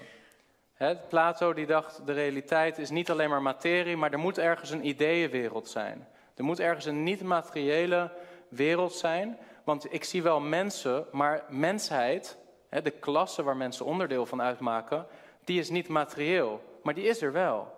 Plato 1.08 1.52
die 1.52 1.66
dacht, 1.66 2.06
de 2.06 2.12
realiteit 2.12 2.78
is 2.78 2.90
niet 2.90 3.10
alleen 3.10 3.30
maar 3.30 3.42
materie, 3.42 3.96
maar 3.96 4.12
er 4.12 4.18
moet 4.18 4.38
ergens 4.38 4.70
een 4.70 4.86
ideeënwereld 4.86 5.68
zijn. 5.68 6.08
Er 6.34 6.44
moet 6.44 6.60
ergens 6.60 6.84
een 6.84 7.02
niet-materiële 7.02 8.10
wereld 8.48 8.92
zijn, 8.92 9.38
want 9.64 9.92
ik 9.92 10.04
zie 10.04 10.22
wel 10.22 10.40
mensen, 10.40 11.06
maar 11.12 11.44
mensheid, 11.48 12.36
de 12.70 12.90
klasse 12.90 13.42
waar 13.42 13.56
mensen 13.56 13.84
onderdeel 13.84 14.26
van 14.26 14.42
uitmaken, 14.42 15.06
die 15.44 15.58
is 15.58 15.70
niet 15.70 15.88
materieel, 15.88 16.62
maar 16.82 16.94
die 16.94 17.08
is 17.08 17.22
er 17.22 17.32
wel. 17.32 17.76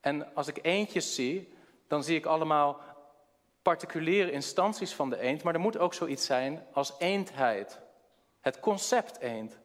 En 0.00 0.34
als 0.34 0.48
ik 0.48 0.58
eentjes 0.62 1.14
zie, 1.14 1.54
dan 1.88 2.04
zie 2.04 2.16
ik 2.16 2.26
allemaal 2.26 2.80
particuliere 3.64 4.30
instanties 4.30 4.94
van 4.94 5.10
de 5.10 5.18
eend, 5.18 5.42
maar 5.42 5.54
er 5.54 5.60
moet 5.60 5.78
ook 5.78 5.94
zoiets 5.94 6.26
zijn 6.26 6.66
als 6.72 6.92
eendheid. 6.98 7.80
Het 8.40 8.60
concept 8.60 9.20
eend. 9.20 9.58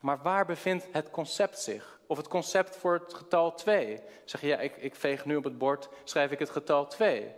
Maar 0.00 0.22
waar 0.22 0.46
bevindt 0.46 0.86
het 0.92 1.10
concept 1.10 1.58
zich? 1.58 2.00
Of 2.06 2.16
het 2.16 2.28
concept 2.28 2.76
voor 2.76 2.92
het 2.92 3.14
getal 3.14 3.54
2? 3.54 4.00
Zeg 4.24 4.40
je, 4.40 4.46
ja, 4.46 4.58
ik, 4.58 4.76
ik 4.76 4.94
veeg 4.94 5.24
nu 5.24 5.36
op 5.36 5.44
het 5.44 5.58
bord, 5.58 5.88
schrijf 6.04 6.30
ik 6.30 6.38
het 6.38 6.50
getal 6.50 6.86
2. 6.86 7.32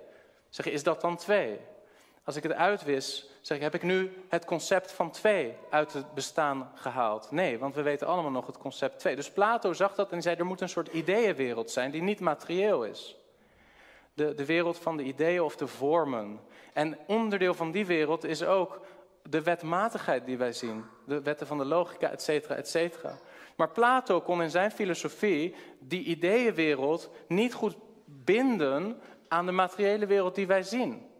Zeg 0.48 0.66
je, 0.66 0.72
is 0.72 0.82
dat 0.82 1.00
dan 1.00 1.16
2? 1.16 1.60
Als 2.24 2.36
ik 2.36 2.42
het 2.42 2.52
uitwis, 2.52 3.30
zeg 3.40 3.56
ik, 3.56 3.62
heb 3.62 3.74
ik 3.74 3.82
nu 3.82 4.24
het 4.28 4.44
concept 4.44 4.92
van 4.92 5.10
2 5.10 5.56
uit 5.70 5.92
het 5.92 6.14
bestaan 6.14 6.72
gehaald? 6.74 7.30
Nee, 7.30 7.58
want 7.58 7.74
we 7.74 7.82
weten 7.82 8.06
allemaal 8.06 8.30
nog 8.30 8.46
het 8.46 8.58
concept 8.58 8.98
2. 8.98 9.16
Dus 9.16 9.30
Plato 9.30 9.72
zag 9.72 9.94
dat 9.94 10.12
en 10.12 10.22
zei, 10.22 10.36
er 10.36 10.46
moet 10.46 10.60
een 10.60 10.68
soort 10.68 10.88
ideeënwereld 10.88 11.70
zijn 11.70 11.90
die 11.90 12.02
niet 12.02 12.20
materieel 12.20 12.84
is 12.84 13.21
de, 14.14 14.34
de 14.34 14.46
wereld 14.46 14.78
van 14.78 14.96
de 14.96 15.02
ideeën 15.02 15.42
of 15.42 15.56
de 15.56 15.66
vormen. 15.66 16.40
En 16.72 16.98
onderdeel 17.06 17.54
van 17.54 17.70
die 17.70 17.86
wereld 17.86 18.24
is 18.24 18.44
ook 18.44 18.80
de 19.22 19.42
wetmatigheid 19.42 20.26
die 20.26 20.36
wij 20.36 20.52
zien. 20.52 20.84
De 21.06 21.22
wetten 21.22 21.46
van 21.46 21.58
de 21.58 21.64
logica, 21.64 22.10
et 22.10 22.22
cetera, 22.22 22.54
et 22.54 22.68
cetera. 22.68 23.18
Maar 23.56 23.70
Plato 23.70 24.20
kon 24.20 24.42
in 24.42 24.50
zijn 24.50 24.70
filosofie 24.70 25.54
die 25.78 26.04
ideeënwereld 26.04 27.10
niet 27.28 27.54
goed 27.54 27.76
binden 28.04 29.00
aan 29.28 29.46
de 29.46 29.52
materiële 29.52 30.06
wereld 30.06 30.34
die 30.34 30.46
wij 30.46 30.62
zien. 30.62 31.10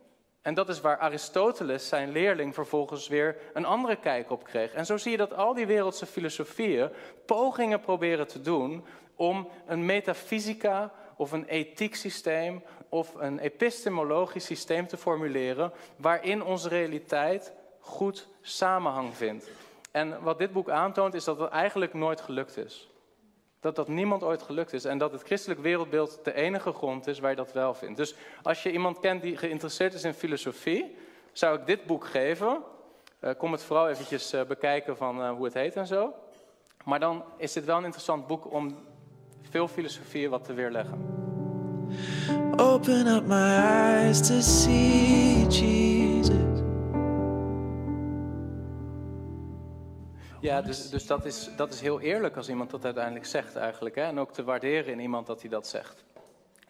En 0.43 0.55
dat 0.55 0.69
is 0.69 0.81
waar 0.81 0.99
Aristoteles, 0.99 1.89
zijn 1.89 2.13
leerling, 2.13 2.55
vervolgens 2.55 3.09
weer 3.09 3.37
een 3.53 3.65
andere 3.65 3.97
kijk 3.97 4.31
op 4.31 4.45
kreeg. 4.45 4.73
En 4.73 4.87
zo 4.87 4.97
zie 4.97 5.11
je 5.11 5.17
dat 5.17 5.35
al 5.35 5.55
die 5.55 5.67
wereldse 5.67 6.07
filosofieën 6.07 6.91
pogingen 7.27 7.81
proberen 7.81 8.27
te 8.27 8.41
doen 8.41 8.85
om 9.17 9.49
een 9.67 9.87
metafysica 9.87 10.93
of 11.17 11.33
een 11.33 11.45
ethiek 11.45 11.95
systeem 11.95 12.63
of 12.89 13.15
een 13.15 13.39
epistemologisch 13.39 14.45
systeem 14.45 14.87
te 14.87 14.97
formuleren 14.97 15.73
waarin 15.97 16.43
onze 16.43 16.69
realiteit 16.69 17.53
goed 17.81 18.29
samenhang 18.41 19.17
vindt. 19.17 19.51
En 19.91 20.23
wat 20.23 20.39
dit 20.39 20.53
boek 20.53 20.71
aantoont 20.71 21.15
is 21.15 21.25
dat 21.25 21.39
het 21.39 21.51
eigenlijk 21.51 21.95
nooit 21.95 22.21
gelukt 22.21 22.57
is. 22.57 22.91
Dat 23.61 23.77
dat 23.77 23.89
niemand 23.89 24.23
ooit 24.23 24.43
gelukt 24.43 24.73
is 24.73 24.85
en 24.85 24.99
dat 24.99 25.13
het 25.13 25.23
christelijk 25.23 25.61
wereldbeeld 25.61 26.21
de 26.25 26.35
enige 26.35 26.73
grond 26.73 27.07
is 27.07 27.19
waar 27.19 27.31
je 27.31 27.37
dat 27.37 27.53
wel 27.53 27.75
vindt. 27.75 27.97
Dus 27.97 28.15
als 28.43 28.63
je 28.63 28.73
iemand 28.73 29.01
kent 29.01 29.23
die 29.23 29.37
geïnteresseerd 29.37 29.95
is 29.95 30.05
in 30.05 30.15
filosofie, 30.15 30.97
zou 31.33 31.59
ik 31.59 31.67
dit 31.67 31.87
boek 31.87 32.07
geven. 32.07 32.63
Eh, 33.19 33.31
kom 33.39 33.53
het 33.53 33.63
vooral 33.63 33.89
eventjes 33.89 34.33
eh, 34.33 34.45
bekijken 34.45 34.97
van 34.97 35.23
eh, 35.23 35.31
hoe 35.31 35.45
het 35.45 35.55
heet 35.55 35.77
en 35.77 35.87
zo. 35.87 36.15
Maar 36.85 37.01
dan 37.01 37.25
is 37.37 37.53
dit 37.53 37.65
wel 37.65 37.77
een 37.77 37.85
interessant 37.85 38.27
boek 38.27 38.53
om 38.53 38.77
veel 39.53 39.69
filosofieën 39.69 40.31
wat 40.31 40.45
te 40.45 40.53
weerleggen. 40.53 40.99
Open 42.57 43.07
up 43.07 43.27
my 43.27 43.55
eyes 43.57 44.27
to 44.27 44.41
see 44.41 45.47
Jesus. 45.47 46.63
Ja, 50.41 50.63
dus, 50.63 50.91
dus 50.91 51.07
dat, 51.07 51.25
is, 51.25 51.51
dat 51.57 51.73
is 51.73 51.81
heel 51.81 52.01
eerlijk 52.01 52.37
als 52.37 52.49
iemand 52.49 52.71
dat 52.71 52.85
uiteindelijk 52.85 53.27
zegt 53.27 53.57
eigenlijk. 53.57 53.95
Hè? 53.95 54.03
En 54.03 54.19
ook 54.19 54.33
te 54.33 54.45
waarderen 54.45 54.93
in 54.93 55.01
iemand 55.01 55.27
dat 55.27 55.41
hij 55.41 55.51
dat 55.51 55.67
zegt. 55.67 56.05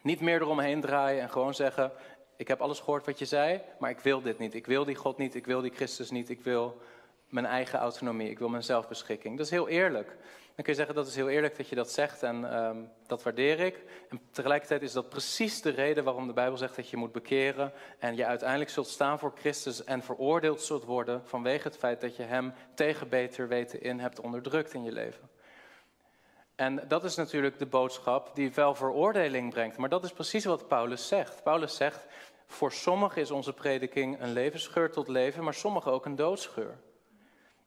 Niet 0.01 0.21
meer 0.21 0.41
eromheen 0.41 0.81
draaien 0.81 1.21
en 1.21 1.29
gewoon 1.29 1.53
zeggen... 1.53 1.91
ik 2.37 2.47
heb 2.47 2.61
alles 2.61 2.79
gehoord 2.79 3.05
wat 3.05 3.19
je 3.19 3.25
zei, 3.25 3.61
maar 3.79 3.89
ik 3.89 3.99
wil 3.99 4.21
dit 4.21 4.39
niet. 4.39 4.53
Ik 4.53 4.65
wil 4.65 4.85
die 4.85 4.95
God 4.95 5.17
niet, 5.17 5.35
ik 5.35 5.45
wil 5.45 5.61
die 5.61 5.73
Christus 5.75 6.11
niet, 6.11 6.29
ik 6.29 6.43
wil 6.43 6.81
mijn 7.29 7.45
eigen 7.45 7.79
autonomie, 7.79 8.29
ik 8.29 8.39
wil 8.39 8.49
mijn 8.49 8.63
zelfbeschikking. 8.63 9.37
Dat 9.37 9.45
is 9.45 9.51
heel 9.51 9.67
eerlijk. 9.67 10.17
Dan 10.55 10.63
kun 10.63 10.73
je 10.73 10.79
zeggen 10.79 10.95
dat 10.95 11.07
is 11.07 11.15
heel 11.15 11.29
eerlijk 11.29 11.57
dat 11.57 11.67
je 11.67 11.75
dat 11.75 11.91
zegt 11.91 12.23
en 12.23 12.51
ehm, 12.51 12.77
dat 13.07 13.23
waardeer 13.23 13.59
ik. 13.59 13.83
En 14.09 14.21
tegelijkertijd 14.31 14.81
is 14.81 14.91
dat 14.91 15.09
precies 15.09 15.61
de 15.61 15.69
reden 15.69 16.03
waarom 16.03 16.27
de 16.27 16.33
Bijbel 16.33 16.57
zegt 16.57 16.75
dat 16.75 16.89
je 16.89 16.97
moet 16.97 17.11
bekeren 17.11 17.73
en 17.99 18.15
je 18.15 18.25
uiteindelijk 18.25 18.69
zult 18.69 18.87
staan 18.87 19.19
voor 19.19 19.33
Christus 19.35 19.83
en 19.83 20.03
veroordeeld 20.03 20.61
zult 20.61 20.83
worden 20.83 21.21
vanwege 21.25 21.67
het 21.67 21.77
feit 21.77 22.01
dat 22.01 22.15
je 22.15 22.23
Hem 22.23 22.53
tegen 22.75 23.09
beter 23.09 23.47
weten 23.47 23.81
in 23.81 23.99
hebt 23.99 24.19
onderdrukt 24.19 24.73
in 24.73 24.83
je 24.83 24.91
leven. 24.91 25.29
En 26.55 26.83
dat 26.87 27.03
is 27.03 27.15
natuurlijk 27.15 27.59
de 27.59 27.65
boodschap 27.65 28.35
die 28.35 28.53
wel 28.53 28.75
veroordeling 28.75 29.53
brengt. 29.53 29.77
Maar 29.77 29.89
dat 29.89 30.03
is 30.03 30.13
precies 30.13 30.45
wat 30.45 30.67
Paulus 30.67 31.07
zegt. 31.07 31.43
Paulus 31.43 31.75
zegt, 31.75 32.05
voor 32.47 32.71
sommigen 32.71 33.21
is 33.21 33.31
onze 33.31 33.53
prediking 33.53 34.21
een 34.21 34.33
levensgeur 34.33 34.91
tot 34.91 35.07
leven, 35.07 35.43
maar 35.43 35.53
sommigen 35.53 35.91
ook 35.91 36.05
een 36.05 36.15
doodsgeur. 36.15 36.77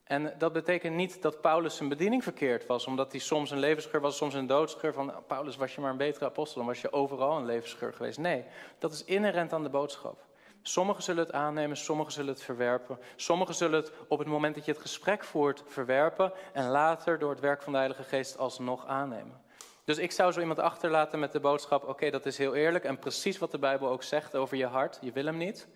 En 0.07 0.35
dat 0.39 0.53
betekent 0.53 0.95
niet 0.95 1.23
dat 1.23 1.41
Paulus 1.41 1.77
zijn 1.77 1.89
bediening 1.89 2.23
verkeerd 2.23 2.67
was, 2.67 2.87
omdat 2.87 3.13
hij 3.13 3.21
soms 3.21 3.51
een 3.51 3.59
levensgeur 3.59 4.01
was, 4.01 4.17
soms 4.17 4.35
een 4.35 4.47
doodsgeur. 4.47 4.93
Van 4.93 5.15
Paulus, 5.27 5.57
was 5.57 5.75
je 5.75 5.81
maar 5.81 5.91
een 5.91 5.97
betere 5.97 6.25
apostel, 6.25 6.57
dan 6.57 6.67
was 6.67 6.81
je 6.81 6.93
overal 6.93 7.37
een 7.37 7.45
levensgeur 7.45 7.93
geweest. 7.93 8.19
Nee, 8.19 8.45
dat 8.79 8.93
is 8.93 9.05
inherent 9.05 9.53
aan 9.53 9.63
de 9.63 9.69
boodschap. 9.69 10.25
Sommigen 10.63 11.03
zullen 11.03 11.25
het 11.25 11.33
aannemen, 11.33 11.77
sommigen 11.77 12.13
zullen 12.13 12.33
het 12.33 12.43
verwerpen. 12.43 12.99
Sommigen 13.17 13.55
zullen 13.55 13.81
het 13.81 13.93
op 14.09 14.19
het 14.19 14.29
moment 14.29 14.55
dat 14.55 14.65
je 14.65 14.73
het 14.73 14.81
gesprek 14.81 15.25
voert 15.25 15.63
verwerpen 15.67 16.33
en 16.53 16.69
later 16.69 17.19
door 17.19 17.31
het 17.31 17.41
werk 17.41 17.63
van 17.63 17.73
de 17.73 17.79
Heilige 17.79 18.03
Geest 18.03 18.39
alsnog 18.39 18.87
aannemen. 18.87 19.45
Dus 19.85 19.99
ik 19.99 20.13
zou 20.13 20.33
zo 20.33 20.41
iemand 20.41 20.59
achterlaten 20.59 21.19
met 21.19 21.33
de 21.33 21.41
boodschap: 21.41 21.89
oké, 21.89 22.11
dat 22.11 22.27
is 22.27 22.39
heel 22.39 22.55
eerlijk 22.55 22.85
en 22.85 22.99
precies 22.99 23.39
wat 23.39 23.51
de 23.51 23.59
Bijbel 23.59 23.89
ook 23.89 24.03
zegt 24.03 24.37
over 24.37 24.57
je 24.57 24.67
hart. 24.67 24.99
Je 25.01 25.13
wil 25.13 25.25
hem 25.25 25.37
niet. 25.37 25.69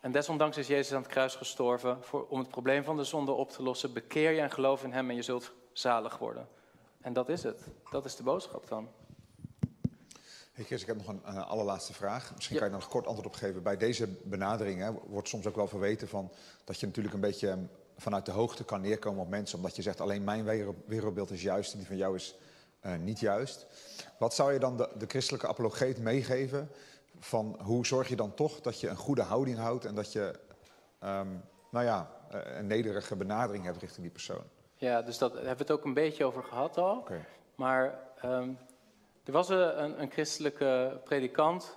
En 0.00 0.12
desondanks 0.12 0.56
is 0.56 0.66
Jezus 0.66 0.92
aan 0.92 1.02
het 1.02 1.10
kruis 1.10 1.34
gestorven 1.34 1.98
voor, 2.04 2.26
om 2.28 2.38
het 2.38 2.48
probleem 2.48 2.84
van 2.84 2.96
de 2.96 3.04
zonde 3.04 3.32
op 3.32 3.50
te 3.50 3.62
lossen. 3.62 3.92
Bekeer 3.92 4.30
je 4.30 4.40
en 4.40 4.50
geloof 4.50 4.84
in 4.84 4.92
Hem 4.92 5.10
en 5.10 5.16
je 5.16 5.22
zult 5.22 5.52
zalig 5.72 6.18
worden. 6.18 6.48
En 7.00 7.12
dat 7.12 7.28
is 7.28 7.42
het. 7.42 7.60
Dat 7.90 8.04
is 8.04 8.16
de 8.16 8.22
boodschap 8.22 8.68
dan. 8.68 8.88
Hey 10.52 10.64
Chris, 10.64 10.80
ik 10.80 10.86
heb 10.86 10.96
nog 10.96 11.08
een 11.08 11.22
uh, 11.26 11.48
allerlaatste 11.48 11.92
vraag. 11.92 12.34
Misschien 12.34 12.56
kan 12.56 12.66
je 12.66 12.72
daar 12.72 12.80
nog 12.80 12.90
kort 12.90 13.06
antwoord 13.06 13.26
op 13.28 13.34
geven. 13.34 13.62
Bij 13.62 13.76
deze 13.76 14.08
benadering 14.08 14.80
hè, 14.80 14.92
wordt 14.92 15.28
soms 15.28 15.46
ook 15.46 15.56
wel 15.56 15.68
verweten 15.68 16.08
van 16.08 16.30
dat 16.64 16.80
je 16.80 16.86
natuurlijk 16.86 17.14
een 17.14 17.20
beetje 17.20 17.58
vanuit 17.96 18.26
de 18.26 18.32
hoogte 18.32 18.64
kan 18.64 18.80
neerkomen 18.80 19.22
op 19.22 19.28
mensen. 19.28 19.56
Omdat 19.56 19.76
je 19.76 19.82
zegt 19.82 20.00
alleen 20.00 20.24
mijn 20.24 20.44
wereldbeeld 20.86 21.30
is 21.30 21.42
juist 21.42 21.72
en 21.72 21.78
die 21.78 21.86
van 21.86 21.96
jou 21.96 22.14
is 22.14 22.34
uh, 22.82 22.96
niet 22.96 23.20
juist. 23.20 23.66
Wat 24.18 24.34
zou 24.34 24.52
je 24.52 24.58
dan 24.58 24.76
de, 24.76 24.90
de 24.98 25.06
christelijke 25.06 25.48
apologeet 25.48 25.98
meegeven 25.98 26.70
van 27.20 27.58
hoe 27.62 27.86
zorg 27.86 28.08
je 28.08 28.16
dan 28.16 28.34
toch 28.34 28.60
dat 28.60 28.80
je 28.80 28.88
een 28.88 28.96
goede 28.96 29.22
houding 29.22 29.58
houdt 29.58 29.84
en 29.84 29.94
dat 29.94 30.12
je, 30.12 30.34
um, 31.04 31.44
nou 31.70 31.84
ja, 31.84 32.10
eh, 32.30 32.56
een 32.56 32.66
nederige 32.66 33.16
benadering 33.16 33.64
hebt 33.64 33.78
richting 33.78 34.02
die 34.02 34.10
persoon. 34.10 34.42
Ja, 34.74 35.02
dus 35.02 35.18
dat 35.18 35.32
hebben 35.32 35.52
we 35.52 35.58
het 35.58 35.70
ook 35.70 35.84
een 35.84 35.94
beetje 35.94 36.24
over 36.24 36.42
gehad 36.42 36.76
al. 36.76 36.96
Okay. 36.96 37.24
Maar 37.54 37.98
um, 38.24 38.58
er 39.24 39.32
was 39.32 39.48
een, 39.48 40.00
een, 40.00 40.10
christelijke 40.10 41.00
predikant 41.04 41.76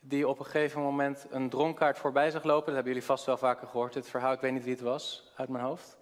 die 0.00 0.28
op 0.28 0.38
een 0.38 0.44
gegeven 0.44 0.80
moment 0.80 1.26
een 1.30 1.48
dronkaart 1.48 1.98
voorbij 1.98 2.30
zag 2.30 2.42
lopen. 2.42 2.66
Dat 2.66 2.74
hebben 2.74 2.92
jullie 2.92 3.06
vast 3.06 3.24
wel 3.24 3.36
vaker 3.36 3.66
gehoord, 3.66 3.92
dit 3.92 4.08
verhaal. 4.08 4.32
Ik 4.32 4.40
weet 4.40 4.52
niet 4.52 4.64
wie 4.64 4.72
het 4.72 4.82
was, 4.82 5.32
uit 5.36 5.48
mijn 5.48 5.64
hoofd. 5.64 5.96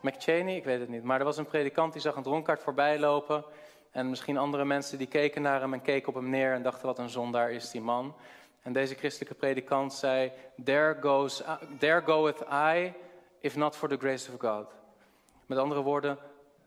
McChaney, 0.00 0.56
ik 0.56 0.64
weet 0.64 0.80
het 0.80 0.88
niet. 0.88 1.02
Maar 1.02 1.18
er 1.18 1.24
was 1.24 1.36
een 1.36 1.46
predikant 1.46 1.92
die 1.92 2.02
zag 2.02 2.16
een 2.16 2.22
dronkaart 2.22 2.62
voorbij 2.62 2.98
lopen. 2.98 3.44
En 3.92 4.10
misschien 4.10 4.38
andere 4.38 4.64
mensen 4.64 4.98
die 4.98 5.06
keken 5.06 5.42
naar 5.42 5.60
hem 5.60 5.72
en 5.72 5.82
keken 5.82 6.08
op 6.08 6.14
hem 6.14 6.30
neer 6.30 6.52
en 6.52 6.62
dachten 6.62 6.86
wat 6.86 6.98
een 6.98 7.10
zondaar 7.10 7.50
is 7.50 7.70
die 7.70 7.80
man. 7.80 8.14
En 8.62 8.72
deze 8.72 8.94
christelijke 8.94 9.34
predikant 9.34 9.92
zei, 9.92 10.32
there, 10.64 10.96
goes, 11.00 11.42
there 11.78 12.02
goeth 12.02 12.40
I, 12.52 12.92
if 13.40 13.56
not 13.56 13.76
for 13.76 13.88
the 13.88 13.96
grace 13.96 14.32
of 14.32 14.40
God. 14.40 14.74
Met 15.46 15.58
andere 15.58 15.80
woorden, 15.80 16.18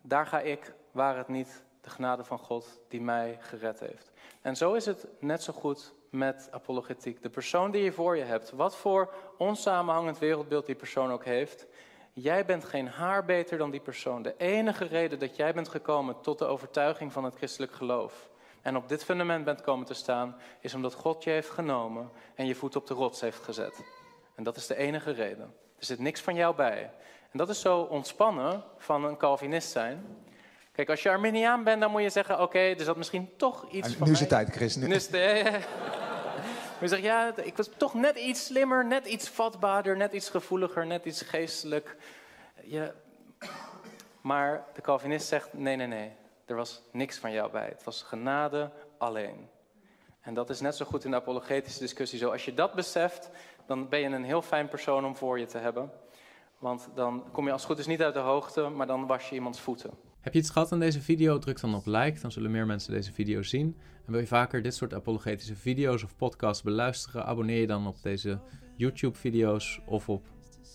daar 0.02 0.28
ga 0.28 0.40
ik, 0.40 0.74
waar 0.92 1.18
het 1.18 1.28
niet 1.28 1.64
de 1.82 1.90
genade 1.90 2.24
van 2.24 2.40
God 2.40 2.80
die 2.88 3.02
mij 3.02 3.38
gered 3.42 3.80
heeft. 3.80 4.12
En 4.42 4.56
zo 4.56 4.74
is 4.74 4.86
het 4.86 5.08
net 5.20 5.44
zo 5.44 5.54
goed 5.54 5.94
met 6.10 6.48
apologetiek. 6.52 7.22
De 7.22 7.30
persoon 7.30 7.72
die 7.72 7.84
je 7.84 7.92
voor 7.92 8.18
je 8.18 8.24
hebt, 8.24 8.52
wat 8.52 8.76
voor 8.76 9.14
onsamenhangend 9.38 10.20
wereldbeeld 10.20 10.66
die 10.66 10.76
persoon 10.76 11.12
ook 11.12 11.26
heeft, 11.26 11.66
Jij 12.18 12.46
bent 12.46 12.66
geen 12.66 12.88
haar 12.88 13.26
beter 13.26 13.58
dan 13.58 13.72
die 13.72 13.80
persoon. 13.80 14.22
De 14.22 14.36
enige 14.38 14.86
reden 14.86 15.20
dat 15.20 15.36
jij 15.36 15.54
bent 15.54 15.70
gekomen 15.70 16.22
tot 16.22 16.40
de 16.40 16.46
overtuiging 16.46 17.14
van 17.14 17.24
het 17.24 17.36
christelijk 17.36 17.74
geloof 17.74 18.30
en 18.62 18.76
op 18.76 18.90
dit 18.90 19.04
fundament 19.04 19.46
bent 19.46 19.62
komen 19.62 19.86
te 19.86 19.94
staan, 19.94 20.36
is 20.60 20.74
omdat 20.74 20.94
God 20.94 21.24
je 21.24 21.30
heeft 21.30 21.50
genomen 21.50 22.10
en 22.36 22.46
je 22.46 22.56
voet 22.56 22.76
op 22.76 22.88
de 22.88 22.94
rots 22.94 23.22
heeft 23.22 23.44
gezet. 23.44 23.84
En 24.36 24.44
dat 24.44 24.56
is 24.56 24.68
de 24.68 24.76
enige 24.76 25.12
reden. 25.12 25.54
Er 25.80 25.86
zit 25.86 26.00
niks 26.00 26.22
van 26.22 26.36
jou 26.36 26.56
bij. 26.56 26.92
En 27.32 27.38
dat 27.38 27.50
is 27.50 27.62
zo 27.62 27.80
ontspannen 27.80 28.64
van 28.78 29.06
een 29.06 29.18
Calvinist 29.18 29.72
zijn. 29.72 30.06
Kijk, 30.72 30.90
als 30.90 31.04
je 31.04 31.10
Arminiaan 31.10 31.64
bent, 31.64 31.82
dan 31.82 31.92
moet 31.92 32.02
je 32.02 32.10
zeggen: 32.10 32.36
oké, 32.36 32.44
okay, 32.44 32.74
er 32.74 32.84
zat 32.84 32.98
misschien 32.98 33.30
toch 33.38 33.72
iets 33.72 33.88
en 33.88 33.94
van. 33.94 34.08
Nu 34.08 34.14
is 34.14 34.20
het 34.20 34.30
tijd, 34.30 34.50
Chris. 34.50 34.76
Nu... 34.76 34.94
is 34.94 35.08
het, 35.08 35.16
je 36.80 36.88
zegt, 36.88 37.02
ja, 37.02 37.36
ik 37.36 37.58
was 37.58 37.70
toch 37.78 37.94
net 37.94 38.18
iets 38.18 38.46
slimmer, 38.46 38.86
net 38.86 39.06
iets 39.06 39.30
vatbaarder, 39.30 39.98
net 39.98 40.14
iets 40.14 40.30
gevoeliger, 40.30 40.86
net 40.86 41.06
iets 41.06 41.22
geestelijk. 41.22 41.98
Ja. 42.64 42.92
Maar 44.22 44.66
de 44.74 44.82
Calvinist 44.82 45.28
zegt, 45.28 45.54
nee, 45.54 45.76
nee, 45.76 45.88
nee, 45.88 46.12
er 46.46 46.56
was 46.56 46.82
niks 46.92 47.18
van 47.18 47.32
jou 47.32 47.52
bij. 47.52 47.68
Het 47.68 47.84
was 47.84 48.02
genade 48.04 48.72
alleen. 48.98 49.50
En 50.22 50.34
dat 50.34 50.50
is 50.50 50.60
net 50.60 50.76
zo 50.76 50.86
goed 50.86 51.04
in 51.04 51.12
de 51.12 51.18
apologetische 51.18 51.80
discussie 51.80 52.20
zo. 52.20 52.32
Als 52.32 52.46
je 52.46 52.54
dat 52.54 52.74
beseft, 52.74 53.30
dan 53.66 53.90
ben 53.90 54.00
je 54.00 54.06
een 54.06 54.24
heel 54.24 54.42
fijn 54.42 54.68
persoon 54.68 55.06
om 55.06 55.16
voor 55.16 55.40
je 55.40 55.46
te 55.46 55.58
hebben. 55.58 55.92
Want 56.58 56.88
dan 56.94 57.32
kom 57.32 57.46
je 57.46 57.52
als 57.52 57.62
het 57.62 57.72
goed 57.72 57.80
is 57.80 57.88
niet 57.88 58.02
uit 58.02 58.14
de 58.14 58.20
hoogte, 58.20 58.70
maar 58.70 58.88
dan 58.88 59.08
was 59.08 59.30
je 59.30 59.36
iemands 59.36 59.60
voeten. 59.60 59.92
Heb 60.26 60.34
je 60.34 60.40
iets 60.40 60.50
gehad 60.50 60.72
aan 60.72 60.80
deze 60.80 61.02
video? 61.02 61.38
Druk 61.38 61.62
dan 61.62 61.76
op 61.76 61.86
like, 61.86 62.20
dan 62.22 62.32
zullen 62.32 62.52
meer 62.52 62.66
mensen 62.66 62.94
deze 62.94 63.14
video 63.14 63.42
zien. 63.42 63.76
En 64.06 64.12
wil 64.12 64.20
je 64.20 64.28
vaker 64.28 64.62
dit 64.62 64.76
soort 64.76 64.94
apologetische 64.94 65.56
video's 65.56 66.04
of 66.04 66.16
podcasts 66.16 66.64
beluisteren? 66.64 67.26
Abonneer 67.26 67.60
je 67.60 67.68
dan 67.68 67.88
op 67.88 68.02
deze 68.02 68.40
YouTube-video's 68.76 69.80
of 69.86 70.10
op 70.10 70.26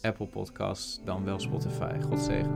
Apple 0.03 0.27
Podcasts, 0.27 1.01
dan 1.05 1.25
wel 1.25 1.41
Spotify. 1.41 2.01
God 2.01 2.21
zegen. 2.21 2.55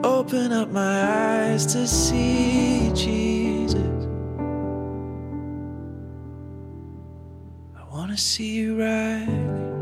Open 0.00 0.52
up 0.52 0.72
my 0.72 1.00
eyes 1.00 1.72
to 1.72 1.86
see 1.86 2.90
Jesus. 2.92 4.08
I 8.10 8.16
see 8.16 8.54
you. 8.54 9.79